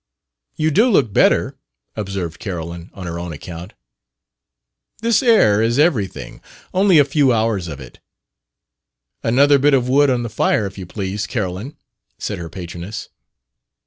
[0.55, 1.59] "You do look better,"
[1.95, 3.73] observed Carolyn on her own account.
[5.03, 6.41] "This air is everything.
[6.73, 7.99] Only a few hours of it"
[9.23, 11.77] "Another bit of wood on the fire, if you please, Carolyn,"
[12.17, 13.09] said her patroness.